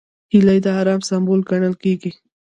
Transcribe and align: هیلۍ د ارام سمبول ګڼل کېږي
هیلۍ 0.33 0.59
د 0.65 0.67
ارام 0.79 1.01
سمبول 1.09 1.39
ګڼل 1.49 1.73
کېږي 1.83 2.11